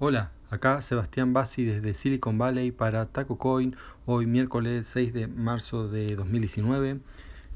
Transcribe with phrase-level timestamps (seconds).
[0.00, 3.74] Hola, acá Sebastián Bassi desde Silicon Valley para Taco Coin,
[4.06, 7.00] hoy miércoles 6 de marzo de 2019.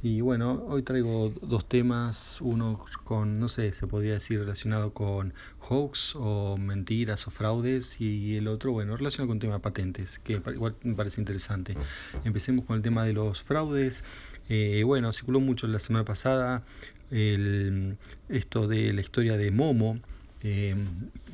[0.03, 5.34] Y bueno, hoy traigo dos temas, uno con, no sé, se podría decir relacionado con
[5.60, 10.43] hoax o mentiras o fraudes y el otro, bueno, relacionado con tema de patentes, que
[10.52, 11.77] igual me parece interesante.
[12.24, 14.02] Empecemos con el tema de los fraudes.
[14.48, 16.64] Eh, bueno, circuló mucho la semana pasada
[17.12, 17.98] el,
[18.29, 20.00] esto de la historia de Momo
[20.43, 20.74] eh,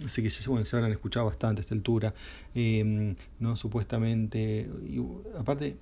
[0.04, 2.14] así que bueno, se habrán escuchado bastante a esta altura.
[2.54, 4.68] Eh, no supuestamente,
[5.38, 5.76] aparte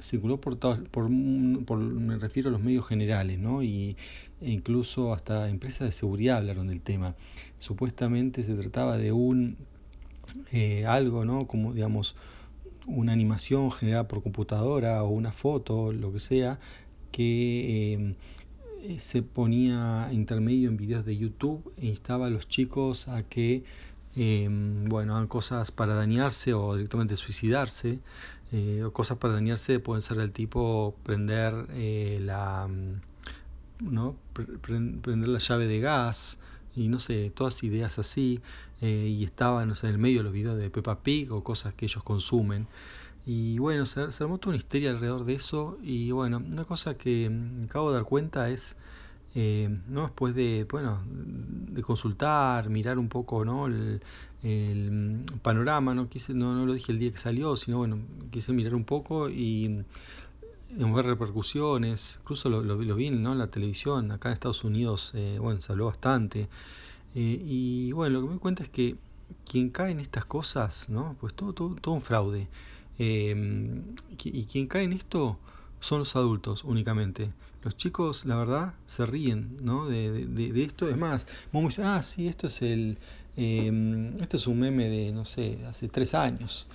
[0.00, 3.62] circuló por, todos, por, me refiero a los medios generales, ¿no?
[3.62, 3.96] Y,
[4.40, 7.14] e incluso hasta empresas de seguridad hablaron del tema.
[7.58, 9.56] Supuestamente se trataba de un
[10.52, 11.46] eh, algo, ¿no?
[11.46, 12.16] Como digamos
[12.86, 16.58] una animación generada por computadora o una foto, lo que sea,
[17.12, 18.14] que eh,
[18.98, 23.64] se ponía intermedio en videos de YouTube e instaba a los chicos a que
[24.16, 28.00] eh, bueno, hagan cosas para dañarse o directamente suicidarse.
[28.52, 32.68] Eh, o cosas para dañarse pueden ser del tipo prender eh, la
[33.78, 34.16] ¿no?
[34.32, 36.38] prender la llave de gas
[36.74, 38.40] y no sé, todas ideas así.
[38.80, 41.86] Eh, y estaban en el medio de los videos de Peppa Pig o cosas que
[41.86, 42.66] ellos consumen.
[43.26, 45.78] Y bueno, se, se, armó toda una histeria alrededor de eso.
[45.82, 48.76] Y bueno, una cosa que me acabo de dar cuenta es,
[49.34, 50.02] eh, ¿no?
[50.02, 53.66] después de, bueno, de consultar, mirar un poco ¿no?
[53.66, 54.00] el,
[54.42, 56.08] el panorama, ¿no?
[56.08, 57.98] Quise, no, no lo dije el día que salió, sino bueno,
[58.30, 59.84] quise mirar un poco y
[60.70, 63.32] ver repercusiones, incluso lo, lo, lo vi ¿no?
[63.32, 66.48] en la televisión, acá en Estados Unidos, eh, bueno, se habló bastante.
[67.14, 68.96] Eh, y bueno, lo que me doy cuenta es que
[69.48, 71.16] quien cae en estas cosas, ¿no?
[71.20, 72.48] Pues todo, todo, todo un fraude.
[73.02, 73.34] Eh,
[74.24, 75.38] y quien cae en esto
[75.80, 77.32] son los adultos únicamente.
[77.62, 79.88] Los chicos, la verdad, se ríen ¿no?
[79.88, 80.86] de, de, de esto.
[80.86, 82.98] Es más, Momo dice, ah, sí, esto es el,
[83.38, 86.68] eh, esto es un meme de, no sé, hace tres años.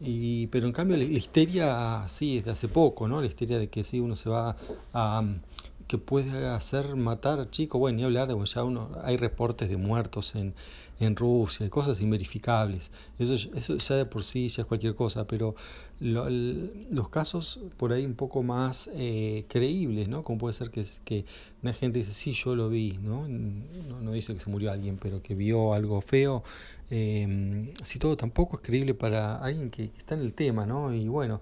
[0.00, 3.20] Y, pero en cambio la, la, histeria sí es de hace poco, ¿no?
[3.20, 4.56] La histeria de que sí uno se va
[4.92, 5.22] a
[5.86, 9.68] que puede hacer matar a chicos, bueno, ni hablar de, bueno, ya uno, hay reportes
[9.68, 10.54] de muertos en,
[11.00, 15.56] en Rusia, cosas inverificables, eso, eso ya de por sí ya es cualquier cosa, pero
[15.98, 20.22] lo, los casos por ahí un poco más eh, creíbles, ¿no?
[20.24, 21.24] Como puede ser que, que
[21.62, 23.26] una gente dice, sí, yo lo vi, ¿no?
[23.28, 26.44] No, no dice que se murió alguien, pero que vio algo feo,
[26.90, 30.92] eh, si todo tampoco es creíble para alguien que, está en el tema, ¿no?
[30.92, 31.40] Y bueno,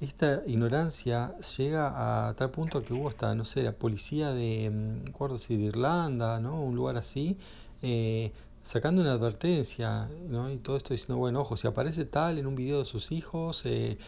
[0.00, 5.04] esta ignorancia llega a tal punto que hubo hasta, no sé, la policía de, no
[5.04, 6.62] recuerdo si de Irlanda, ¿no?
[6.62, 7.36] Un lugar así,
[7.82, 10.50] eh, sacando una advertencia, ¿no?
[10.50, 13.62] Y todo esto diciendo, bueno, ojo, si aparece tal en un video de sus hijos,
[13.64, 13.98] eh,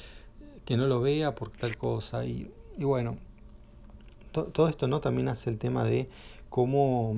[0.65, 2.25] que no lo vea por tal cosa.
[2.25, 3.17] Y, y bueno,
[4.33, 5.01] to, todo esto, ¿no?
[5.01, 6.09] También hace el tema de
[6.51, 7.15] cómo,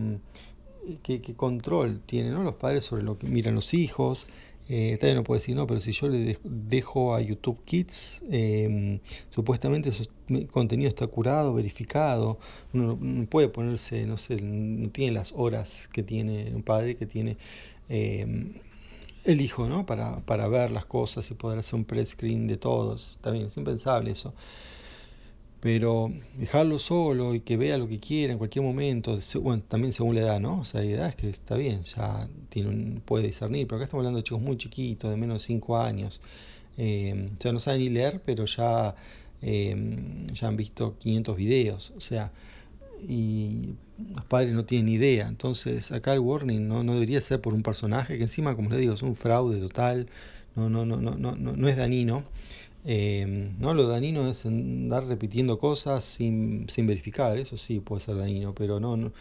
[1.02, 2.42] qué, qué control tienen, ¿no?
[2.42, 4.26] Los padres sobre lo que miran los hijos.
[4.68, 9.00] Eh, también no puede decir, no, pero si yo le dejo a YouTube Kids, eh,
[9.30, 10.04] supuestamente su
[10.50, 12.38] contenido está curado, verificado,
[12.72, 17.06] uno no puede ponerse, no sé, no tiene las horas que tiene un padre que
[17.06, 17.36] tiene
[17.88, 18.26] eh,
[19.24, 19.86] el hijo, ¿no?
[19.86, 23.18] Para, para ver las cosas y poder hacer un pre-screen de todos.
[23.22, 24.34] También es impensable eso
[25.60, 30.14] pero dejarlo solo y que vea lo que quiera en cualquier momento, bueno, también según
[30.14, 30.60] la edad, ¿no?
[30.60, 34.02] O sea, hay edades que está bien, ya tiene un, puede discernir, pero acá estamos
[34.02, 36.20] hablando de chicos muy chiquitos, de menos de 5 años,
[36.76, 38.94] eh, ya no saben ni leer, pero ya,
[39.42, 39.74] eh,
[40.32, 42.32] ya han visto 500 videos, o sea,
[43.08, 43.74] y
[44.14, 47.62] los padres no tienen idea, entonces acá el warning no, no debería ser por un
[47.62, 50.06] personaje que encima, como les digo, es un fraude total,
[50.54, 52.24] no, no, no, no, no, no es dañino.
[52.88, 58.16] Eh, no, lo dañino es andar repitiendo cosas sin, sin, verificar, eso sí puede ser
[58.16, 59.12] dañino, pero no, no,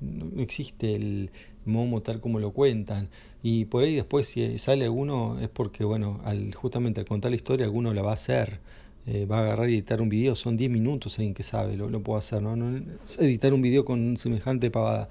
[0.00, 1.30] no, existe el
[1.64, 3.08] momo tal como lo cuentan.
[3.42, 7.36] Y por ahí después si sale alguno es porque, bueno, al, justamente al contar la
[7.36, 8.60] historia alguno la va a hacer.
[9.06, 12.02] Eh, va a agarrar y editar un video, son 10 minutos alguien que sabe, lo,
[12.02, 12.56] puedo hacer, ¿no?
[12.56, 12.82] no
[13.18, 15.10] editar un video con semejante pavada,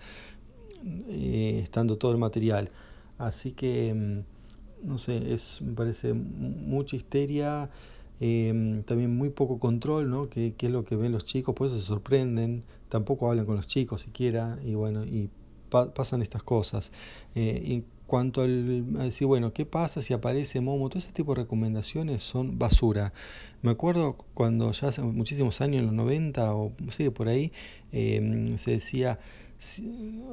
[1.09, 2.69] eh, estando todo el material.
[3.17, 7.69] Así que, mm, no sé, es, me parece mucha histeria.
[8.19, 10.29] Eh, también muy poco control, ¿no?
[10.29, 11.55] ¿Qué, ¿Qué, es lo que ven los chicos?
[11.55, 15.29] Por eso se sorprenden, tampoco hablan con los chicos siquiera, y bueno, y
[15.69, 16.91] pa pasan estas cosas.
[17.35, 17.83] Eh,
[18.13, 20.87] cuanto al, a decir, bueno, ¿qué pasa si aparece Momo?
[20.87, 23.11] Todo ese tipo de recomendaciones son basura.
[23.63, 27.51] Me acuerdo cuando ya hace muchísimos años, en los 90 o sí, por ahí,
[27.91, 29.17] eh, se decía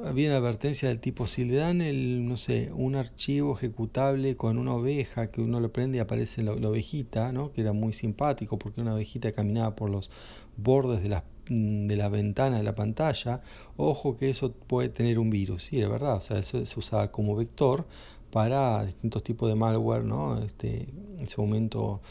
[0.05, 4.59] había una advertencia del tipo, si le dan el, no sé, un archivo ejecutable con
[4.59, 7.51] una oveja que uno lo prende y aparece la, la ovejita, ¿no?
[7.51, 10.11] que era muy simpático porque una ovejita caminaba por los
[10.55, 13.41] bordes de las, de la ventana de la pantalla,
[13.77, 15.65] ojo que eso puede tener un virus.
[15.65, 17.85] Sí, es verdad, o sea, eso se usaba como vector
[18.31, 20.41] para distintos tipos de malware, ¿no?
[20.41, 20.87] Este,
[21.17, 22.01] en ese momento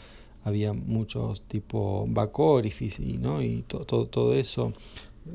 [0.43, 3.41] había muchos tipos back orifice y, ¿no?
[3.41, 4.73] y todo, todo eso,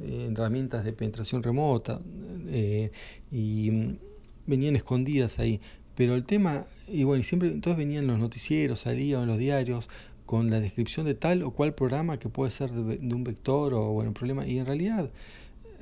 [0.02, 2.00] eh, herramientas de penetración remota
[2.48, 2.90] eh,
[3.30, 3.98] y mm,
[4.46, 5.60] venían escondidas ahí.
[5.96, 9.88] Pero el tema, y bueno, siempre entonces venían los noticieros, salían los diarios
[10.26, 13.92] con la descripción de tal o cual programa que puede ser de, un vector o
[13.92, 14.46] bueno, problema.
[14.46, 15.10] Y en realidad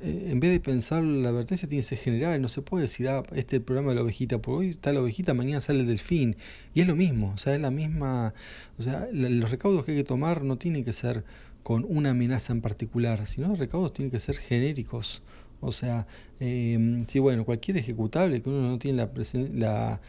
[0.01, 3.07] eh, en vez de pensar la advertencia tiene que ser general, no se puede decir,
[3.07, 6.35] ah, este programa de la ovejita, porque hoy está la ovejita, mañana sale el delfín,
[6.73, 8.33] y es lo mismo, o sea, es la misma,
[8.77, 11.23] o sea, los recaudos que hay que tomar no tienen que ser
[11.63, 15.23] con una amenaza en particular, sino los recaudos tienen que ser genéricos,
[15.61, 16.07] o sea,
[16.39, 19.09] eh, si bueno, cualquier ejecutable que uno no tiene la,
[19.53, 20.01] la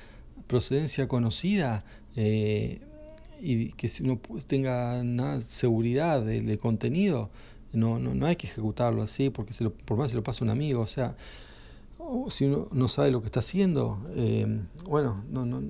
[0.46, 1.84] procedencia conocida,
[2.16, 2.80] eh,
[3.40, 7.30] y que uno tenga una seguridad del contenido,
[7.72, 10.44] no, no, no hay que ejecutarlo así porque se lo, por más se lo pasa
[10.44, 11.16] un amigo, o sea,
[12.28, 14.46] si uno no sabe lo que está haciendo, eh,
[14.84, 15.60] bueno, no, no,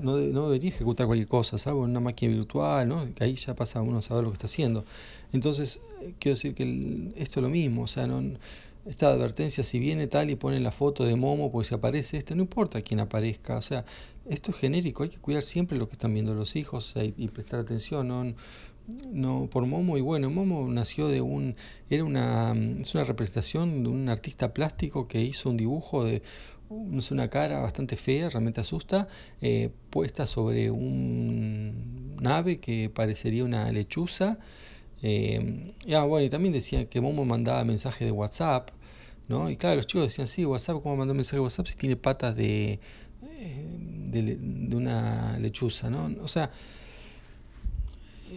[0.00, 3.14] no, debería ejecutar cualquier cosa, salvo en una máquina virtual, ¿no?
[3.14, 4.84] que ahí ya pasa uno a saber lo que está haciendo.
[5.32, 5.80] Entonces,
[6.18, 8.22] quiero decir que esto es lo mismo, o sea, no,
[8.86, 12.34] esta advertencia, si viene tal y pone la foto de Momo, pues si aparece este,
[12.34, 13.84] no importa quién aparezca, o sea,
[14.28, 17.60] esto es genérico, hay que cuidar siempre lo que están viendo los hijos y prestar
[17.60, 18.34] atención, no,
[19.12, 21.54] no por Momo y bueno Momo nació de un
[21.88, 26.22] era una es una representación de un artista plástico que hizo un dibujo de
[26.68, 29.08] no sé, una cara bastante fea, realmente asusta,
[29.40, 34.38] eh, puesta sobre un nave que parecería una lechuza.
[35.02, 38.70] Eh, ah, bueno, y también decían que Momo mandaba mensajes de WhatsApp,
[39.28, 39.50] ¿no?
[39.50, 42.36] Y claro, los chicos decían, sí, WhatsApp, ¿cómo mandar mensaje de WhatsApp si tiene patas
[42.36, 42.78] de,
[43.22, 43.66] eh,
[44.10, 46.10] de, una lechuza, ¿no?
[46.22, 46.52] O sea,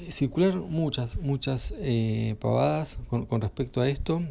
[0.10, 4.24] circular muchas, muchas eh, pavadas con, respecto a esto.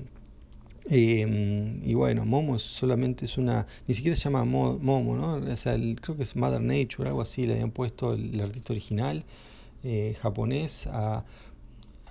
[0.90, 5.36] Eh, y bueno, Momo solamente es una, ni siquiera se llama Momo, ¿no?
[5.36, 9.25] O sea, creo que es Mother Nature, algo así, le habían puesto el, artista original
[9.82, 11.25] eh, japonés a,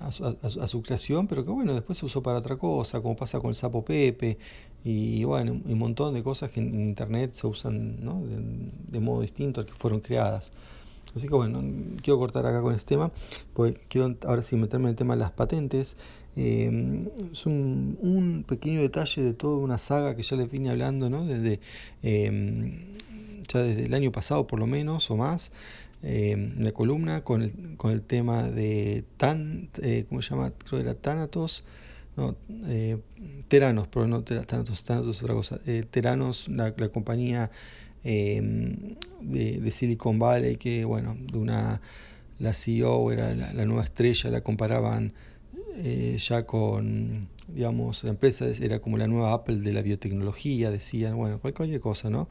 [0.04, 3.16] a, su, a, su, creación, pero que bueno, después se usó para otra cosa, como
[3.16, 4.38] pasa con el sapo Pepe,
[4.84, 8.22] y bueno, un montón de cosas que en internet se usan ¿no?
[8.26, 10.52] de, modo distinto al que fueron creadas.
[11.16, 11.64] Así que bueno,
[12.02, 13.12] quiero cortar acá con este tema,
[13.54, 15.96] pues quiero ahora sí meterme en el tema de las patentes.
[16.36, 21.24] Eh, es un, pequeño detalle de toda una saga que ya les vine hablando, ¿no?
[21.24, 21.60] Desde,
[22.02, 22.80] eh,
[23.48, 25.52] ya desde el año pasado por lo menos o más,
[26.04, 29.70] eh, la columna con el, con el tema de Tan,
[30.10, 30.52] ¿cómo se llama?
[30.52, 31.64] Creo que era Thanatos.
[32.16, 32.36] No,
[33.48, 35.60] Teranos, pero no Thanatos es otra cosa.
[35.90, 37.50] Teranos, la, compañía
[38.04, 38.40] eh,
[39.22, 41.82] de, de, Silicon Valley, que bueno, de una
[42.40, 45.14] la CEO era la nueva estrella, la comparaban
[45.76, 51.18] eh, ya con, digamos, la empresa era como la nueva Apple de la biotecnología, decían,
[51.18, 52.28] bueno, cualquier cosa, ¿no?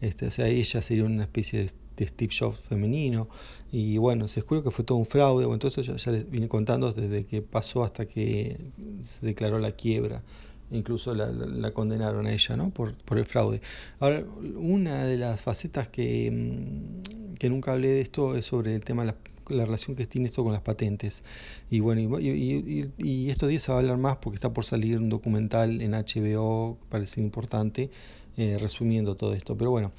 [0.00, 3.28] Este, o sea, ella sería una especie de, de Steve Jobs femenino,
[3.70, 6.48] y bueno, se descubrió que fue todo un fraude, bueno, entonces ya, ya les vine
[6.48, 8.58] contando desde que pasó hasta que
[9.02, 10.22] se declaró la quiebra
[10.70, 12.70] incluso la, condenaron a ella ¿no?
[12.70, 13.60] por, por el fraude.
[14.00, 14.24] Ahora,
[14.56, 19.02] una de las facetas que, mm, que nunca hablé de esto es sobre el tema
[19.02, 19.16] de la,
[19.48, 21.24] la relación que tiene esto con las patentes.
[21.70, 24.52] Y bueno, y, y, y, y, estos días se va a hablar más porque está
[24.52, 27.90] por salir un documental en HBO, parece importante,
[28.36, 29.56] eh, resumiendo todo esto.
[29.56, 29.92] Pero bueno,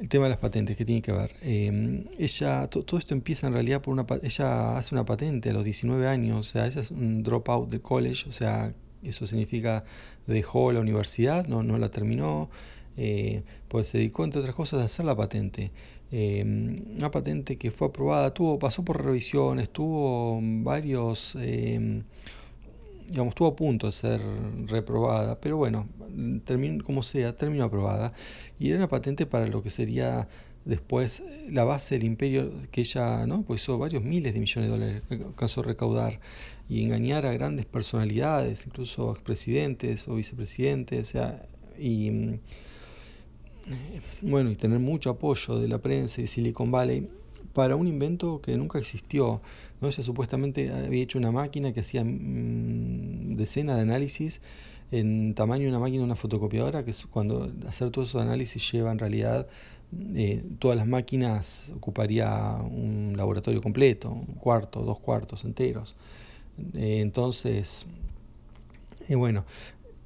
[0.00, 1.32] el tema de las patentes, ¿qué tiene que ver?
[1.42, 5.52] Eh, ella, to, todo esto empieza en realidad por una, ella hace una patente a
[5.52, 9.84] los 19 años, o sea, ella es un dropout de college, o sea, eso significa
[10.26, 12.50] dejó la universidad, no, no la terminó,
[12.96, 15.70] eh, pues se dedicó entre otras cosas a hacer la patente.
[16.12, 22.02] Eh, una patente que fue aprobada, tuvo, pasó por revisiones, tuvo varios, eh,
[23.08, 24.20] digamos, estuvo a punto de ser
[24.66, 25.88] reprobada, pero bueno,
[26.44, 28.12] terminó, como sea, terminó aprobada.
[28.58, 30.28] Y era una patente para lo que sería
[30.64, 33.42] después la base del imperio que ella, ¿no?
[33.42, 36.20] Pues hizo varios miles de millones de dólares, alcanzó a recaudar
[36.68, 41.46] y engañar a grandes personalidades, incluso expresidentes o vicepresidentes, o sea,
[41.78, 42.10] y
[44.22, 47.08] bueno, y tener mucho apoyo de la prensa y Silicon Valley
[47.52, 49.40] para un invento que nunca existió.
[49.80, 49.88] ¿no?
[49.88, 54.40] Ella supuestamente había hecho una máquina que hacía mmm, decenas de análisis
[54.90, 58.98] en tamaño de una máquina, una fotocopiadora, que cuando hacer todos esos análisis lleva en
[58.98, 59.46] realidad
[60.14, 65.96] eh, todas las máquinas ocuparía un laboratorio completo, un cuarto, dos cuartos enteros.
[66.74, 67.86] Eh, entonces,
[69.08, 69.44] eh, bueno,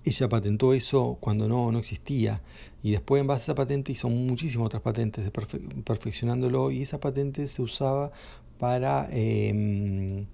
[0.04, 2.42] ella patentó eso cuando no, no existía
[2.82, 7.00] y después en base a esa patente hizo muchísimas otras patentes perfe perfeccionándolo y esa
[7.00, 8.12] patente se usaba
[8.58, 10.26] para eh,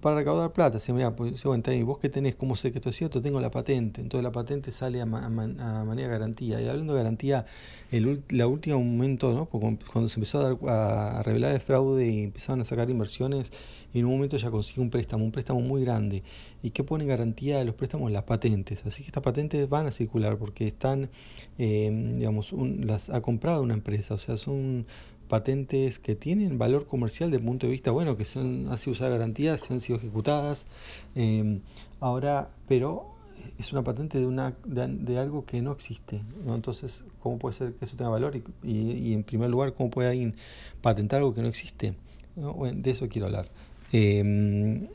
[0.00, 0.78] para recaudar plata.
[0.78, 3.20] Si, mira, pues, bueno, vos que tenés, ¿cómo sé que esto es cierto?
[3.20, 4.00] Tengo la patente.
[4.00, 6.60] Entonces la patente sale a, manera de garantía.
[6.60, 7.46] Y hablando de garantía,
[7.90, 9.46] el la última momento, ¿no?
[9.46, 13.52] cuando se empezó a, dar, a, revelar el fraude y empezaron a sacar inversiones,
[13.94, 16.22] en un momento ya consiguió un préstamo, un préstamo muy grande.
[16.62, 18.10] ¿Y qué pone garantía de los préstamos?
[18.12, 18.84] Las patentes.
[18.86, 21.10] Así que estas patentes van a circular porque están,
[21.58, 24.14] eh, digamos, las ha comprado una empresa.
[24.14, 24.86] O sea, son
[25.28, 28.92] patentes que tienen valor comercial desde el punto de vista, bueno, que son, han sido
[28.92, 30.66] usadas garantías, se han sido ejecutadas.
[31.14, 31.60] Em,
[32.00, 33.14] ahora, pero
[33.58, 36.22] es una patente de, una, de, algo que no existe.
[36.44, 36.54] ¿no?
[36.54, 38.36] Entonces, ¿cómo puede ser que eso tenga valor?
[38.62, 40.34] Y, y, en primer lugar, ¿cómo puede alguien
[40.82, 41.94] patentar algo que no existe?
[42.36, 43.48] Bueno, de eso quiero hablar.
[43.92, 44.88] Em,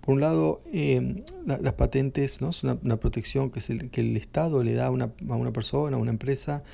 [0.00, 2.52] por un lado, em, las patentes ¿no?
[2.52, 5.96] son una, protección que, el, que el Estado le da a una, a una persona,
[5.96, 6.64] a una empresa,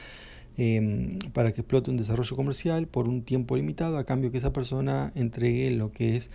[0.56, 4.52] Em, para que explote un desarrollo comercial por un tiempo limitado a cambio que esa
[4.52, 6.30] persona entregue lo que es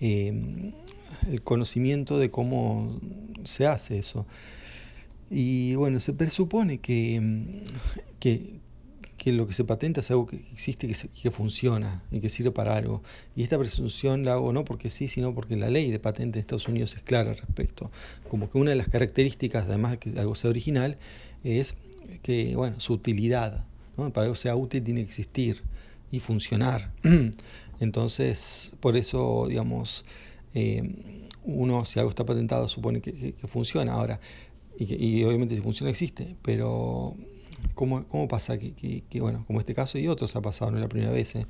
[0.00, 0.72] el
[1.42, 3.00] conocimiento de cómo
[3.44, 4.26] se hace eso.
[5.30, 7.62] Y bueno, se presupone que, em,
[9.18, 12.30] que, lo que se patenta es algo que existe y que, que, funciona y que
[12.30, 13.02] sirve para algo.
[13.36, 16.40] Y esta presunción la hago no porque sí, sino porque la ley de patente de
[16.40, 17.90] Estados Unidos es clara al respecto.
[18.30, 20.96] Como que una de las características, además de que algo sea original,
[21.44, 21.76] es
[22.22, 23.64] que, bueno, su utilidad,
[23.96, 24.10] ¿no?
[24.12, 25.62] para que sea útil tiene que existir
[26.10, 26.92] y funcionar.
[27.80, 30.04] Entonces, por eso, digamos,
[30.54, 30.82] eh,
[31.44, 33.92] uno, si algo está patentado, supone que, funciona.
[33.92, 34.20] Ahora,
[34.78, 37.16] y, obviamente si funciona existe, pero
[37.74, 38.58] ¿cómo, cómo pasa?
[38.58, 41.34] Que, bueno, como este caso y otros ha pasado, no es la primera vez.
[41.36, 41.46] ¿eh?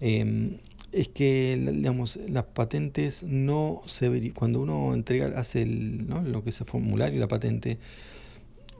[0.00, 0.58] Em,
[0.94, 6.22] es que digamos, las patentes no se cuando uno entrega, hace el, ¿no?
[6.22, 7.78] lo que es el formulario, la patente,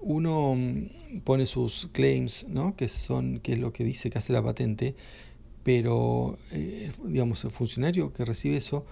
[0.01, 2.77] uno mm, pone sus claims, ¿no?
[2.77, 4.95] que, son, que es lo que dice que hace la patente,
[5.65, 8.87] pero eh, digamos, el funcionario que recibe eso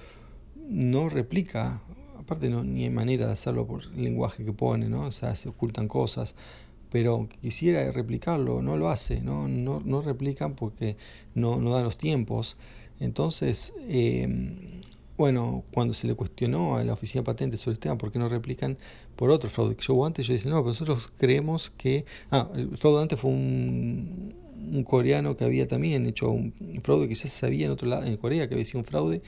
[0.68, 1.80] no replica,
[2.18, 5.02] aparte no, ni hay manera de hacerlo por el lenguaje que pone, ¿no?
[5.02, 6.34] o sea, se ocultan cosas,
[6.92, 10.96] pero quisiera replicarlo, no lo hace, no, no, no replican porque
[11.34, 12.58] no, no dan los tiempos.
[13.00, 14.28] Entonces, eh,
[15.16, 18.18] bueno, cuando se le cuestionó a la oficina de patentes sobre el tema por qué
[18.18, 18.76] no replican
[19.16, 22.04] por otro fraude yo antes, yo dije, no, pero nosotros creemos que...
[22.30, 24.34] Ah, el fraude antes fue un,
[24.72, 28.04] un coreano que había también hecho un fraude que ya se sabía en otro lado,
[28.04, 29.22] en Corea, que había sido un fraude,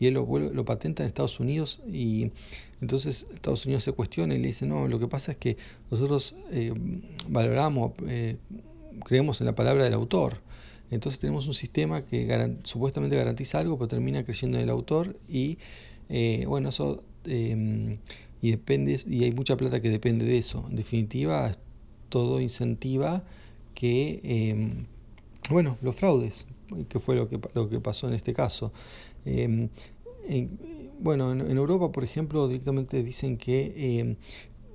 [0.00, 2.30] y él lo, patenta en Estados Unidos, y
[2.80, 5.56] entonces Estados Unidos se cuestiona y le dice, no, lo que pasa es que
[5.90, 6.72] nosotros eh,
[7.28, 8.36] valoramos, eh,
[9.04, 10.38] creemos en la palabra del autor.
[10.90, 15.58] Entonces tenemos un sistema que supuestamente garantiza algo, pero termina creyendo en el autor y
[16.08, 17.98] eh, bueno, eso em,
[18.40, 20.64] y depende y hay mucha plata que depende de eso.
[20.70, 21.52] En definitiva,
[22.08, 23.22] todo incentiva
[23.74, 24.86] que em,
[25.50, 26.46] bueno, los fraudes,
[26.88, 28.72] que fue lo que, lo que pasó en este caso.
[29.24, 29.68] Em,
[31.00, 34.16] bueno, en, Europa, por ejemplo, directamente dicen que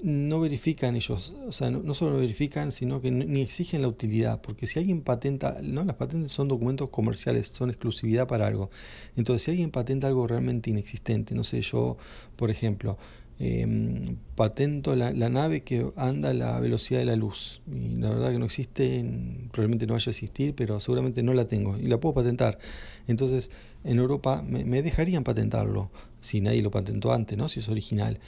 [0.03, 4.41] no verifican ellos, o sea, no, solo no verifican, sino que ni exigen la utilidad,
[4.41, 8.69] porque si alguien patenta, no, las patentes son documentos comerciales, son exclusividad para algo.
[9.15, 11.97] Entonces, si alguien patenta algo realmente inexistente, no sé, yo,
[12.35, 12.97] por ejemplo,
[13.39, 17.61] eh, patento la, nave que anda a la velocidad de la luz.
[17.67, 19.05] Y la verdad que no existe,
[19.51, 22.59] probablemente no vaya a existir, pero seguramente no la tengo y la puedo patentar.
[23.07, 23.49] Entonces,
[23.83, 27.49] en Europa me, dejarían patentarlo si nadie lo patentó antes, ¿no?
[27.49, 28.19] si es original.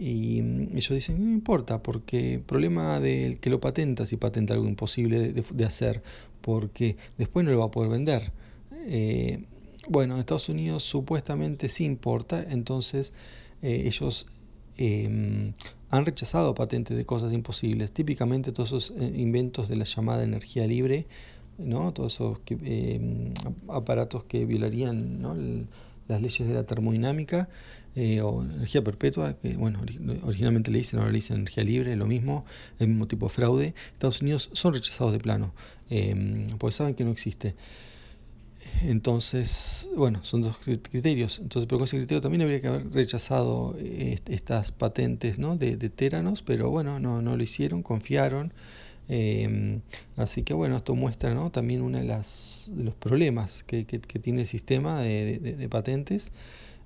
[0.00, 4.54] Y mm, ellos dicen, no importa, porque el problema del que lo patenta, si patenta
[4.54, 6.02] algo imposible de, hacer,
[6.40, 8.32] porque después no lo va a poder vender.
[8.86, 9.44] Eh,
[9.88, 13.12] bueno, en Estados Unidos supuestamente sí importa, entonces
[13.60, 14.26] eh, ellos
[14.78, 15.52] Em,
[15.90, 17.92] han rechazado patentes de cosas imposibles.
[17.92, 21.06] Típicamente todos esos eh, inventos de la llamada energía libre,
[21.64, 21.92] ¿no?
[21.92, 23.34] todos esos em,
[23.68, 25.68] aparatos que violarían
[26.08, 27.48] las leyes de la termodinámica
[27.94, 29.80] eh, o energía perpetua, que bueno,
[30.22, 32.44] originalmente le dicen, ahora le dicen energía libre, lo mismo,
[32.78, 33.74] el mismo tipo de fraude.
[33.92, 35.52] Estados Unidos son rechazados de plano,
[35.90, 37.54] eh, porque saben que no existe.
[38.82, 41.38] Entonces, bueno, son dos criterios.
[41.38, 46.42] Entonces, pero ese criterio también habría que haber rechazado eh, estas patentes de, de Teranos,
[46.42, 48.52] pero bueno, no, no lo hicieron, confiaron.
[49.08, 49.80] Em,
[50.16, 51.50] así que bueno, esto muestra ¿no?
[51.50, 56.32] también uno de, las, de los problemas que, que, tiene el sistema de, de, patentes.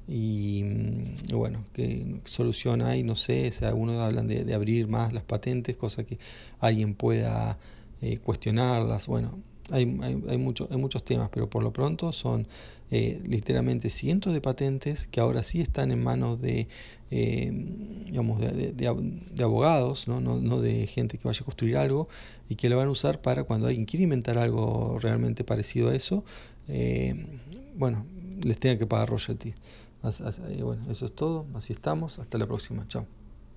[0.09, 3.03] Y, mm, bueno, ¿qué solución hay?
[3.03, 6.19] No sé, si algunos hablan de, abrir más las patentes, cosa que
[6.61, 7.59] alguien pueda
[8.03, 9.07] eh, cuestionarlas.
[9.09, 9.39] Bueno,
[9.71, 10.39] hay, hay, hay,
[10.71, 12.47] hay, muchos temas, pero por lo pronto son
[12.91, 16.69] eh, literalmente cientos de patentes que ahora sí están en manos de,
[17.11, 17.51] eh,
[18.07, 20.21] digamos, de, de, abogados, ¿no?
[20.21, 20.39] ¿no?
[20.39, 22.09] No, de gente que vaya a construir algo
[22.49, 25.97] y que lo van a usar para cuando alguien quiere inventar algo realmente parecido a
[25.97, 26.25] eso,
[26.69, 27.27] eh,
[27.77, 28.07] bueno,
[28.43, 29.57] les tenga que pagar royalties.
[30.63, 31.47] bueno, eso es todo.
[31.55, 32.19] Así estamos.
[32.19, 32.87] Hasta la próxima.
[32.89, 33.07] Chao.